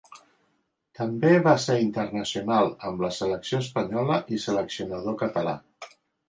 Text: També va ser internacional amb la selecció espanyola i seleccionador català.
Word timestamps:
També 0.99 1.33
va 1.47 1.51
ser 1.65 1.75
internacional 1.81 2.71
amb 2.89 3.05
la 3.05 3.11
selecció 3.19 3.61
espanyola 3.65 4.19
i 4.37 4.41
seleccionador 4.47 5.21
català. 5.21 5.55